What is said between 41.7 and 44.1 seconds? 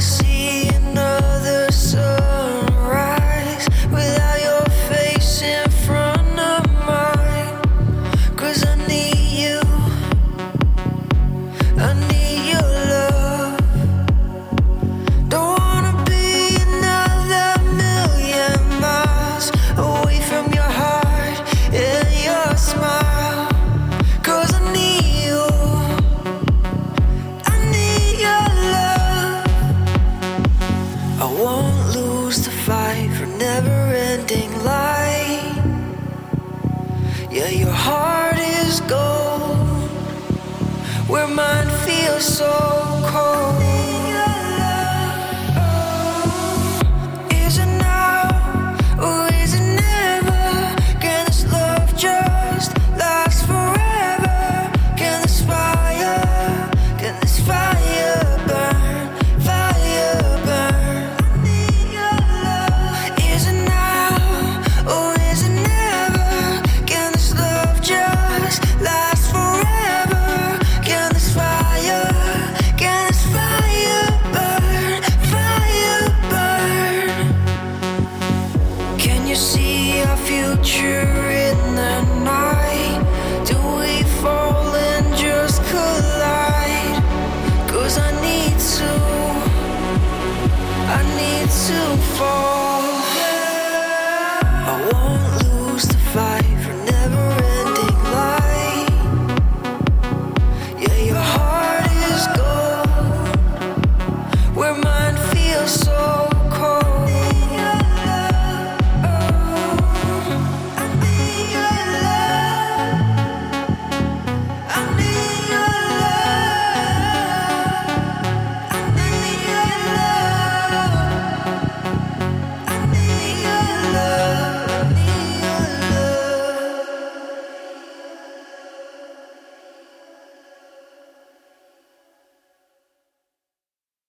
feels so cold.